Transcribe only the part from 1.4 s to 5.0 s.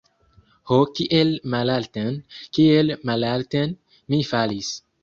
malalten, kiel malalten mi falis!